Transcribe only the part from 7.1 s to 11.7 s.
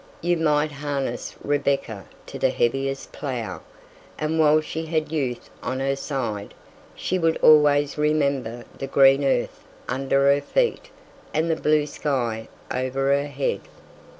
would always remember the green earth under her feet and the